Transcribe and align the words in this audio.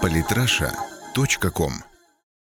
Политраша.ком 0.00 1.72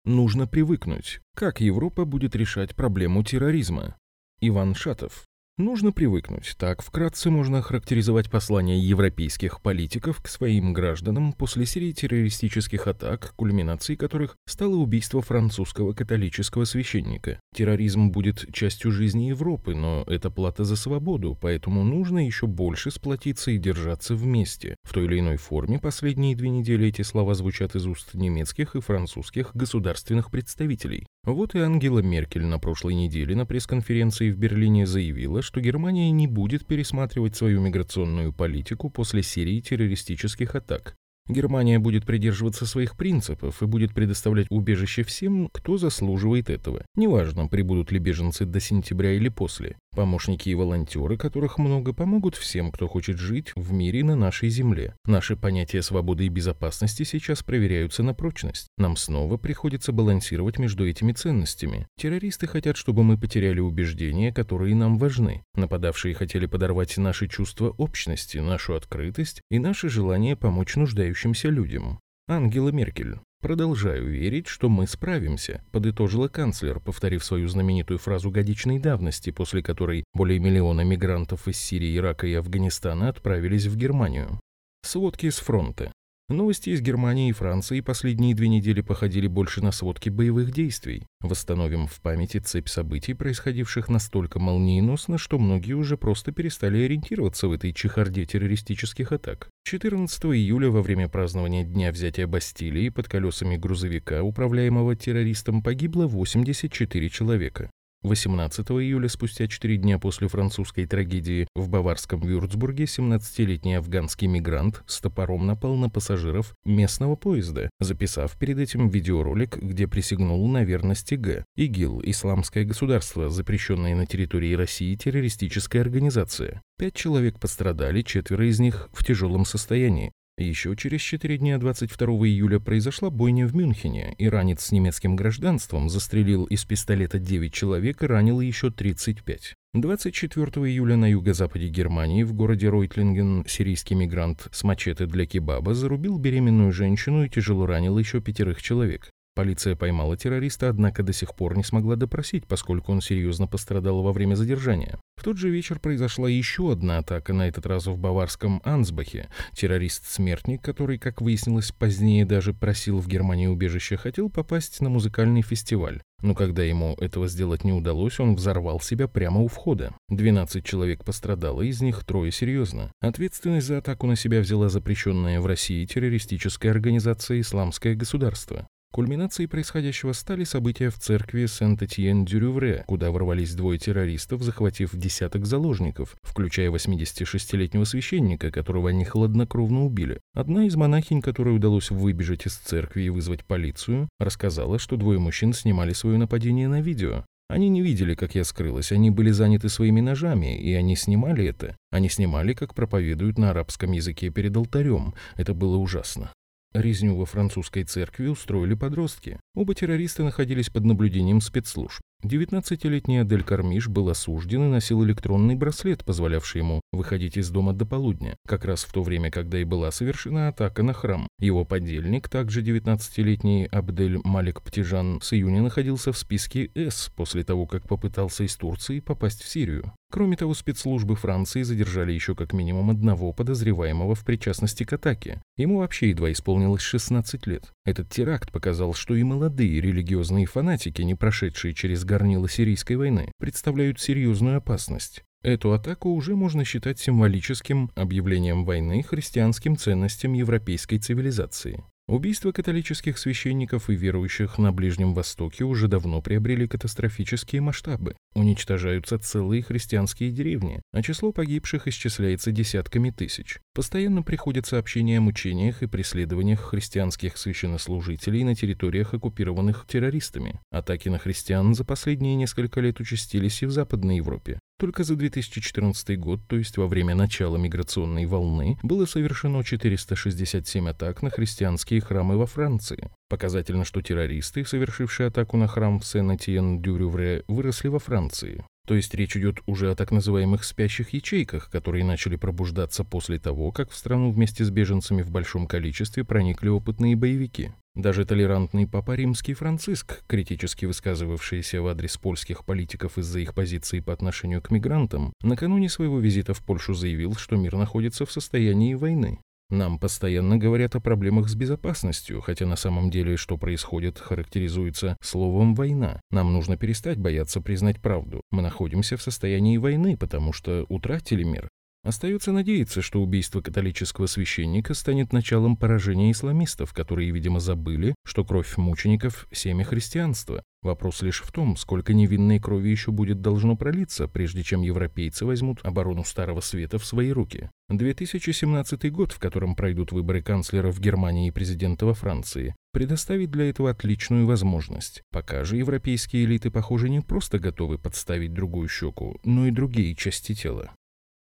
Нужно 0.06 0.48
привыкнуть, 0.48 1.20
как 1.36 1.60
Европа 1.60 2.06
будет 2.06 2.36
решать 2.36 2.76
проблему 2.76 3.24
терроризма. 3.24 3.98
Иван 4.40 4.74
Шатов. 4.74 5.27
Нужно 5.58 5.92
привыкнуть. 5.92 6.54
Так 6.60 6.84
вкратце 6.84 7.32
можно 7.32 7.58
охарактеризовать 7.58 8.30
послание 8.30 8.80
европейских 8.80 9.60
политиков 9.60 10.22
к 10.22 10.28
своим 10.28 10.72
гражданам 10.72 11.34
после 11.34 11.66
серии 11.66 11.94
террористических 11.94 12.86
атак, 12.86 13.34
кульминацией 13.36 13.98
которых 13.98 14.36
стало 14.46 14.76
убийство 14.76 15.24
французского 15.24 15.94
католического 15.94 16.66
священника. 16.66 17.40
Терроризм 17.56 18.12
будет 18.12 18.54
частью 18.54 18.92
жизни 18.92 19.30
Европы, 19.30 19.74
но 19.74 20.04
это 20.06 20.30
плата 20.30 20.64
за 20.64 20.76
свободу, 20.76 21.36
поэтому 21.42 21.84
нужно 21.84 22.24
еще 22.24 22.46
больше 22.46 22.92
сплотиться 22.92 23.50
и 23.50 23.58
держаться 23.58 24.14
вместе. 24.14 24.76
В 24.84 24.94
той 24.94 25.06
или 25.06 25.20
иной 25.22 25.38
форме 25.38 25.80
последние 25.80 26.36
две 26.36 26.52
недели 26.52 26.90
эти 26.90 27.02
слова 27.02 27.34
звучат 27.34 27.76
из 27.76 27.88
уст 27.88 28.14
немецких 28.14 28.76
и 28.76 28.80
французских 28.80 29.56
государственных 29.56 30.30
представителей. 30.30 31.08
Вот 31.28 31.56
и 31.56 31.60
Ангела 31.60 32.00
Меркель 32.00 32.46
на 32.46 32.58
прошлой 32.58 32.94
неделе 32.94 33.36
на 33.36 33.46
пресс-конференции 33.46 34.32
в 34.32 34.38
Берлине 34.38 34.86
заявила, 34.86 35.42
что 35.42 35.60
Германия 35.60 36.10
не 36.10 36.26
будет 36.26 36.66
пересматривать 36.66 37.36
свою 37.36 37.60
миграционную 37.60 38.32
политику 38.32 38.90
после 38.90 39.24
серии 39.24 39.60
террористических 39.60 40.56
атак. 40.56 40.96
Германия 41.28 41.80
будет 41.80 42.06
придерживаться 42.06 42.66
своих 42.66 42.96
принципов 42.96 43.62
и 43.62 43.66
будет 43.66 43.94
предоставлять 43.94 44.48
убежище 44.50 45.04
всем, 45.04 45.50
кто 45.52 45.78
заслуживает 45.78 46.50
этого. 46.50 46.86
Неважно, 46.96 47.48
прибудут 47.48 47.92
ли 47.92 48.00
беженцы 48.00 48.46
до 48.46 48.62
сентября 48.62 49.12
или 49.12 49.28
после. 49.28 49.76
Помощники 49.98 50.50
и 50.50 50.54
волонтеры, 50.54 51.18
которых 51.18 51.58
много, 51.58 51.92
помогут 51.92 52.36
всем, 52.36 52.72
кто 52.72 52.88
хочет 52.88 53.18
жить 53.18 53.52
в 53.56 53.72
мире 53.72 54.04
на 54.04 54.16
нашей 54.16 54.48
земле. 54.50 54.96
Наши 55.06 55.36
понятия 55.36 55.82
свободы 55.82 56.28
и 56.28 56.30
безопасности 56.30 57.02
сейчас 57.02 57.42
проверяются 57.42 58.04
на 58.04 58.14
прочность. 58.14 58.68
Нам 58.78 58.96
снова 58.96 59.38
приходится 59.38 59.92
балансировать 59.92 60.60
между 60.60 60.88
этими 60.88 61.14
ценностями. 61.14 61.88
Террористы 62.00 62.46
хотят, 62.46 62.78
чтобы 62.78 63.04
мы 63.04 63.18
потеряли 63.18 63.60
убеждения, 63.60 64.32
которые 64.32 64.76
нам 64.76 65.00
важны. 65.00 65.42
Нападавшие 65.56 66.14
хотели 66.14 66.46
подорвать 66.46 66.96
наши 66.98 67.28
чувства 67.28 67.70
общности, 67.80 68.38
нашу 68.38 68.76
открытость 68.76 69.42
и 69.50 69.58
наше 69.58 69.90
желание 69.90 70.36
помочь 70.36 70.76
нуждающимся 70.76 71.50
людям. 71.50 72.00
Ангела 72.28 72.70
Меркель. 72.70 73.18
«Продолжаю 73.40 74.08
верить, 74.08 74.48
что 74.48 74.68
мы 74.68 74.88
справимся»,– 74.88 75.64
подытожила 75.72 76.28
канцлер, 76.28 76.80
повторив 76.80 77.24
свою 77.24 77.48
знаменитую 77.48 78.00
фразу 78.00 78.32
годичной 78.32 78.80
давности, 78.80 79.30
после 79.30 79.62
которой 79.62 80.04
более 80.14 80.40
миллиона 80.40 80.82
мигрантов 80.82 81.48
из 81.48 81.58
Сирии, 81.58 81.96
Ирака 81.96 82.26
и 82.26 82.34
Афганистана 82.34 83.10
отправились 83.10 83.68
в 83.68 83.78
Германию. 83.78 84.40
Сводки 84.82 85.30
с 85.30 85.38
фронта. 85.38 85.92
Новости 86.30 86.72
из 86.72 86.82
Германии 86.82 87.30
и 87.30 87.32
Франции 87.32 87.80
последние 87.80 88.36
две 88.36 88.50
недели 88.50 88.82
походили 88.82 89.28
больше 89.28 89.64
на 89.64 89.72
сводки 89.72 90.10
боевых 90.10 90.52
действий. 90.52 91.08
Восстановим 91.22 91.88
в 91.88 92.02
памяти 92.02 92.40
цепь 92.40 92.68
событий, 92.68 93.14
происходивших 93.14 93.88
настолько 93.88 94.38
молниеносно, 94.38 95.18
что 95.18 95.40
многие 95.40 95.72
уже 95.72 95.96
просто 95.96 96.34
перестали 96.34 96.84
ориентироваться 96.84 97.48
в 97.48 97.54
этой 97.54 97.72
чехарде 97.72 98.26
террористических 98.26 99.14
атак. 99.14 99.48
14 99.64 100.26
июля 100.26 100.70
во 100.70 100.82
время 100.82 101.08
празднования 101.08 101.64
Дня 101.64 101.94
взятия 101.94 102.28
Бастилии 102.28 102.90
под 102.90 103.08
колесами 103.08 103.56
грузовика, 103.56 104.22
управляемого 104.22 104.98
террористом, 104.98 105.64
погибло 105.64 106.08
84 106.08 107.10
человека. 107.10 107.72
18 108.04 108.68
июля, 108.72 109.10
спустя 109.10 109.48
4 109.48 109.78
дня 109.78 110.00
после 110.00 110.28
французской 110.28 110.86
трагедии, 110.86 111.48
в 111.56 111.70
баварском 111.70 112.22
Вюрцбурге 112.22 112.86
17-летний 112.86 113.76
афганский 113.76 114.28
мигрант 114.28 114.84
с 114.88 115.02
топором 115.02 115.46
напал 115.46 115.76
на 115.76 115.90
пассажиров 115.90 116.54
местного 116.66 117.16
поезда, 117.16 117.70
записав 117.80 118.38
перед 118.38 118.60
этим 118.60 118.90
видеоролик, 118.90 119.58
где 119.58 119.88
присягнул 119.88 120.48
на 120.48 120.64
верность 120.64 121.12
ИГ. 121.12 121.44
ИГИЛ– 121.56 122.02
Исламское 122.06 122.66
государство, 122.66 123.30
запрещенное 123.30 123.96
на 123.96 124.06
территории 124.06 124.54
России 124.54 124.96
террористическая 124.96 125.82
организация. 125.82 126.62
Пять 126.78 126.94
человек 126.94 127.40
пострадали, 127.40 128.04
четверо 128.04 128.48
из 128.48 128.60
них 128.60 128.90
в 128.94 129.04
тяжелом 129.04 129.46
состоянии. 129.46 130.12
Еще 130.40 130.76
через 130.76 131.02
четыре 131.02 131.40
дня 131.40 131.58
22 131.58 132.08
июля 132.28 132.60
произошла 132.60 133.10
бойня 133.10 133.48
в 133.48 133.56
Мюнхене. 133.56 134.14
Иранец 134.20 134.66
с 134.66 134.72
немецким 134.72 135.16
гражданством 135.16 135.90
застрелил 135.90 136.46
из 136.46 136.64
пистолета 136.64 137.18
9 137.18 137.52
человек 137.52 138.04
и 138.04 138.06
ранил 138.06 138.40
еще 138.40 138.70
35. 138.70 139.56
24 139.74 140.46
июля 140.68 140.96
на 140.96 141.10
юго-западе 141.10 141.70
Германии 141.70 142.22
в 142.22 142.34
городе 142.34 142.70
Ройтлинген 142.70 143.46
сирийский 143.48 143.96
мигрант 143.96 144.48
с 144.52 144.64
мачете 144.64 145.08
для 145.08 145.26
кебаба 145.26 145.74
зарубил 145.74 146.20
беременную 146.20 146.72
женщину 146.72 147.24
и 147.24 147.30
тяжело 147.30 147.66
ранил 147.66 147.98
еще 147.98 148.22
пятерых 148.22 148.62
человек. 148.62 149.10
Полиция 149.38 149.76
поймала 149.76 150.18
террориста, 150.18 150.68
однако 150.68 151.04
до 151.04 151.14
сих 151.14 151.36
пор 151.36 151.56
не 151.56 151.64
смогла 151.64 151.96
допросить, 151.96 152.48
поскольку 152.48 152.92
он 152.92 153.02
серьезно 153.02 153.46
пострадал 153.46 154.02
во 154.02 154.12
время 154.12 154.34
задержания. 154.34 154.98
В 155.16 155.24
тот 155.24 155.38
же 155.38 155.52
вечер 155.52 155.80
произошла 155.80 156.28
еще 156.28 156.72
одна 156.72 156.98
атака, 156.98 157.34
на 157.34 157.48
этот 157.48 157.68
раз 157.68 157.86
в 157.86 158.00
баварском 158.00 158.64
Ансбахе. 158.64 159.30
Террорист-смертник, 159.54 160.64
который, 160.64 160.98
как 160.98 161.22
выяснилось 161.22 161.72
позднее, 161.72 162.26
даже 162.26 162.56
просил 162.56 162.98
в 162.98 163.08
Германии 163.08 163.46
убежище, 163.46 163.96
хотел 163.96 164.32
попасть 164.32 164.82
на 164.82 164.90
музыкальный 164.90 165.44
фестиваль. 165.44 166.02
Но 166.24 166.34
когда 166.34 166.64
ему 166.64 166.96
этого 167.00 167.28
сделать 167.28 167.64
не 167.64 167.74
удалось, 167.74 168.20
он 168.20 168.34
взорвал 168.34 168.80
себя 168.80 169.08
прямо 169.08 169.42
у 169.42 169.48
входа. 169.48 169.94
12 170.10 170.66
человек 170.66 171.06
пострадало, 171.06 171.62
из 171.62 171.80
них 171.80 172.04
трое 172.06 172.32
серьезно. 172.32 172.92
Ответственность 173.02 173.68
за 173.68 173.78
атаку 173.78 174.08
на 174.08 174.16
себя 174.16 174.40
взяла 174.40 174.70
запрещенная 174.70 175.40
в 175.42 175.46
России 175.46 175.86
террористическая 175.86 176.72
организация 176.72 177.40
«Исламское 177.40 177.94
государство». 177.94 178.68
Кульминацией 178.92 179.48
происходящего 179.48 180.14
стали 180.14 180.44
события 180.44 180.90
в 180.90 180.98
церкви 180.98 181.46
Сент-Этьен-Дюрювре, 181.46 182.84
куда 182.88 183.12
ворвались 183.12 183.54
двое 183.54 183.78
террористов, 183.78 184.42
захватив 184.42 184.96
десяток 184.96 185.46
заложников, 185.46 186.16
включая 186.24 186.72
86-летнего 186.72 187.84
священника, 187.84 188.50
которого 188.50 188.90
они 188.90 189.06
хладнокровно 189.06 189.86
убили. 189.86 190.20
Одна 190.34 190.66
из 190.66 190.76
монахинь, 190.76 191.22
которой 191.22 191.56
удалось 191.56 191.92
выбежать 191.92 192.48
из 192.48 192.56
церкви 192.56 193.04
и 193.04 193.10
вызвать 193.10 193.46
полицию, 193.46 194.10
рассказала, 194.20 194.80
что 194.80 194.96
двое 194.96 195.20
мужчин 195.20 195.54
снимали 195.54 195.94
свое 195.94 196.18
нападение 196.18 196.68
на 196.68 196.82
видео. 196.82 197.26
Они 197.50 197.70
не 197.70 197.82
видели, 197.82 198.14
как 198.14 198.36
я 198.36 198.44
скрылась, 198.44 198.92
они 198.92 199.10
были 199.10 199.32
заняты 199.32 199.70
своими 199.70 200.02
ножами, 200.02 200.58
и 200.60 200.74
они 200.74 200.98
снимали 200.98 201.46
это. 201.46 201.78
Они 201.92 202.10
снимали, 202.10 202.54
как 202.54 202.74
проповедуют 202.74 203.38
на 203.38 203.52
арабском 203.52 203.94
языке 203.94 204.30
перед 204.30 204.56
алтарем. 204.58 205.14
Это 205.38 205.54
было 205.54 205.78
ужасно. 205.78 206.32
Резню 206.80 207.16
во 207.16 207.26
французской 207.26 207.84
церкви 207.84 208.28
устроили 208.28 208.76
подростки. 208.76 209.40
Оба 209.58 209.74
террориста 209.74 210.24
находились 210.24 210.70
под 210.70 210.86
наблюдением 210.86 211.42
спецслужб. 211.42 212.00
19-летний 212.24 213.20
Адель 213.20 213.44
Кармиш 213.44 213.88
был 213.88 214.10
осужден 214.10 214.66
и 214.66 214.68
носил 214.68 215.04
электронный 215.04 215.56
браслет, 215.56 216.06
позволявший 216.06 216.62
ему 216.62 216.82
выходить 216.92 217.38
из 217.38 217.50
дома 217.50 217.74
до 217.74 217.86
полудня, 217.86 218.36
как 218.48 218.66
раз 218.66 218.84
в 218.84 218.92
то 218.92 219.02
время, 219.02 219.32
когда 219.32 219.60
и 219.60 219.64
была 219.64 219.92
совершена 219.92 220.50
атака 220.50 220.84
на 220.84 220.94
храм. 220.94 221.28
Его 221.40 221.66
подельник, 221.66 222.30
также 222.30 222.62
19-летний 222.62 223.66
Абдель 223.66 224.20
Малик 224.24 224.62
Птижан, 224.62 225.22
с 225.22 225.34
июня 225.34 225.62
находился 225.62 226.12
в 226.12 226.18
списке 226.18 226.72
«С» 226.76 227.12
после 227.16 227.44
того, 227.44 227.66
как 227.66 227.88
попытался 227.88 228.44
из 228.44 228.56
Турции 228.56 229.00
попасть 229.00 229.44
в 229.44 229.48
Сирию. 229.48 229.92
Кроме 230.10 230.38
того, 230.38 230.54
спецслужбы 230.54 231.16
Франции 231.16 231.64
задержали 231.64 232.14
еще 232.14 232.34
как 232.34 232.54
минимум 232.54 232.90
одного 232.90 233.34
подозреваемого 233.34 234.16
в 234.16 234.24
причастности 234.24 234.86
к 234.86 234.94
атаке. 234.94 235.42
Ему 235.58 235.80
вообще 235.80 236.10
едва 236.10 236.32
исполнилось 236.32 236.82
16 236.82 237.46
лет. 237.46 237.74
Этот 237.86 238.10
теракт 238.10 238.52
показал, 238.52 238.94
что 238.94 239.16
и 239.16 239.24
молодые 239.48 239.80
религиозные 239.80 240.46
фанатики, 240.46 241.02
не 241.04 241.16
прошедшие 241.16 241.74
через 241.74 242.04
горнило 242.04 242.50
сирийской 242.50 242.98
войны, 242.98 243.32
представляют 243.40 243.98
серьезную 243.98 244.58
опасность. 244.58 245.24
Эту 245.42 245.72
атаку 245.72 246.10
уже 246.10 246.36
можно 246.36 246.66
считать 246.66 247.00
символическим 247.00 247.90
объявлением 247.96 248.66
войны 248.66 249.04
христианским 249.04 249.78
ценностям 249.78 250.34
европейской 250.34 250.98
цивилизации. 250.98 251.82
Убийства 252.10 252.54
католических 252.54 253.18
священников 253.18 253.90
и 253.90 253.94
верующих 253.94 254.58
на 254.58 254.72
Ближнем 254.72 255.14
Востоке 255.14 255.66
уже 255.66 255.90
давно 255.90 256.22
приобрели 256.22 256.66
катастрофические 256.66 257.60
масштабы. 257.60 258.16
Уничтожаются 258.34 259.20
целые 259.20 259.62
христианские 259.62 260.32
деревни, 260.32 260.82
а 260.94 261.04
число 261.04 261.34
погибших 261.34 261.86
исчисляется 261.90 262.54
десятками 262.54 263.10
тысяч. 263.10 263.60
Постоянно 263.74 264.24
приходят 264.24 264.66
сообщения 264.66 265.18
о 265.18 265.22
мучениях 265.22 265.84
и 265.84 265.88
преследованиях 265.88 266.62
христианских 266.62 267.38
священнослужителей 267.38 268.46
на 268.46 268.56
территориях, 268.56 269.14
оккупированных 269.14 269.86
террористами. 269.86 270.62
Атаки 270.72 271.10
на 271.10 271.18
христиан 271.18 271.76
за 271.76 271.84
последние 271.84 272.36
несколько 272.36 272.80
лет 272.80 273.02
участились 273.02 273.62
и 273.64 273.66
в 273.66 273.72
Западной 273.72 274.18
Европе. 274.18 274.60
Только 274.80 275.04
за 275.04 275.16
2014 275.16 276.20
год, 276.20 276.40
то 276.48 276.56
есть 276.56 276.78
во 276.78 276.88
время 276.88 277.16
начала 277.16 277.58
миграционной 277.58 278.28
волны, 278.28 278.78
было 278.84 279.06
совершено 279.06 279.64
467 279.64 280.90
атак 280.90 281.24
на 281.24 281.32
христианские 281.32 282.00
храмы 282.00 282.38
во 282.38 282.46
Франции. 282.46 283.10
Показательно, 283.28 283.86
что 283.86 284.04
террористы, 284.04 284.64
совершившие 284.64 285.28
атаку 285.28 285.58
на 285.58 285.68
храм 285.68 286.00
в 286.00 286.06
Сен-Этьен-Дюрювре, 286.06 287.44
выросли 287.48 287.88
во 287.88 287.98
Франции. 287.98 288.64
То 288.88 288.96
есть 288.96 289.14
речь 289.14 289.36
идет 289.36 289.60
уже 289.66 289.92
о 289.92 289.96
так 289.96 290.12
называемых 290.12 290.64
спящих 290.64 291.10
ячейках, 291.10 291.70
которые 291.70 292.06
начали 292.06 292.38
пробуждаться 292.38 293.04
после 293.04 293.38
того, 293.38 293.74
как 293.74 293.92
в 293.92 293.98
страну 293.98 294.32
вместе 294.32 294.64
с 294.64 294.70
беженцами 294.70 295.24
в 295.24 295.30
большом 295.30 295.68
количестве 295.68 296.24
проникли 296.24 296.70
опытные 296.70 297.18
боевики. 297.18 297.72
Даже 297.96 298.26
толерантный 298.26 298.88
папа 298.88 299.14
римский 299.16 299.56
Франциск, 299.56 300.24
критически 300.28 300.86
высказывавшийся 300.86 301.82
в 301.82 301.88
адрес 301.88 302.16
польских 302.16 302.64
политиков 302.64 303.18
из-за 303.18 303.40
их 303.40 303.54
позиции 303.54 304.00
по 304.00 304.14
отношению 304.14 304.62
к 304.62 304.72
мигрантам, 304.72 305.34
накануне 305.42 305.90
своего 305.90 306.20
визита 306.20 306.54
в 306.54 306.64
Польшу 306.64 306.94
заявил, 306.94 307.36
что 307.36 307.58
мир 307.58 307.76
находится 307.76 308.26
в 308.26 308.32
состоянии 308.32 308.94
войны. 308.94 309.40
Нам 309.70 310.00
постоянно 310.00 310.58
говорят 310.58 310.96
о 310.96 311.02
проблемах 311.02 311.50
с 311.50 311.56
безопасностью, 311.56 312.40
хотя 312.40 312.66
на 312.66 312.78
самом 312.78 313.12
деле, 313.12 313.36
что 313.36 313.58
происходит, 313.58 314.18
характеризуется 314.18 315.18
словом 315.22 315.76
«война». 315.76 316.22
Нам 316.32 316.54
нужно 316.54 316.78
перестать 316.78 317.18
бояться 317.18 317.60
признать 317.60 318.02
правду. 318.02 318.42
Мы 318.50 318.62
находимся 318.62 319.18
в 319.18 319.22
состоянии 319.22 319.78
войны, 319.78 320.16
потому 320.16 320.54
что 320.54 320.86
утратили 320.88 321.44
мир. 321.44 321.68
Остается 322.08 322.54
надеяться, 322.54 323.02
что 323.02 323.22
убийство 323.22 323.60
католического 323.60 324.28
священника 324.28 324.94
станет 324.94 325.34
началом 325.34 325.76
поражения 325.76 326.32
исламистов, 326.32 326.94
которые, 326.94 327.32
видимо, 327.32 327.60
забыли, 327.60 328.16
что 328.26 328.46
кровь 328.46 328.78
мучеников– 328.78 329.50
семя 329.52 329.84
христианства. 329.84 330.64
Вопрос 330.88 331.22
лишь 331.22 331.42
в 331.42 331.52
том, 331.52 331.76
сколько 331.76 332.14
невинной 332.14 332.62
крови 332.62 332.88
еще 332.88 333.12
будет 333.12 333.42
должно 333.42 333.76
пролиться, 333.76 334.30
прежде 334.30 334.64
чем 334.64 334.84
европейцы 334.84 335.46
возьмут 335.46 335.82
оборону 335.84 336.24
Старого 336.24 336.62
Света 336.62 336.98
в 336.98 337.06
свои 337.06 337.32
руки. 337.32 337.70
2017 337.90 339.12
год, 339.12 339.34
в 339.34 339.40
котором 339.40 339.76
пройдут 339.76 340.14
выборы 340.14 340.42
канцлера 340.42 340.90
в 340.90 341.02
Германии 341.02 341.50
и 341.50 341.52
президента 341.52 342.06
во 342.06 342.14
Франции, 342.14 342.74
предоставит 342.94 343.52
для 343.52 343.70
этого 343.70 343.90
отличную 343.90 344.48
возможность. 344.48 345.24
Пока 345.30 345.66
же 345.66 345.76
европейские 345.76 346.46
элиты, 346.46 346.72
похоже, 346.72 347.10
не 347.10 347.20
просто 347.20 347.60
готовы 347.60 347.98
подставить 347.98 348.54
другую 348.54 348.88
щеку, 348.88 349.42
но 349.44 349.68
и 349.68 349.72
другие 349.72 350.16
части 350.16 350.56
тела. 350.56 350.92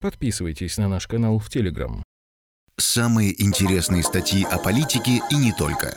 Подписывайтесь 0.03 0.77
на 0.77 0.89
наш 0.89 1.07
канал 1.07 1.39
в 1.39 1.49
Телеграм. 1.49 2.03
Самые 2.77 3.43
интересные 3.43 4.03
статьи 4.03 4.45
о 4.45 4.59
политике 4.59 5.23
и 5.31 5.37
не 5.37 5.55
только. 5.55 5.97